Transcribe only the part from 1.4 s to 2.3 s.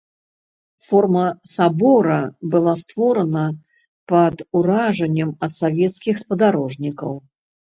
сабора